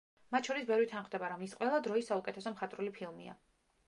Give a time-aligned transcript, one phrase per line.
[0.35, 3.37] მათ შორის ბევრი თანხმდება, რომ ის ყველა დროის საუკეთესო მხატვრული ფილმია.